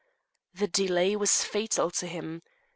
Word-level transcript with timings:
The 0.55 0.67
delay 0.67 1.15
was 1.15 1.43
fatal 1.43 1.91
to 1.91 2.07
him. 2.07 2.41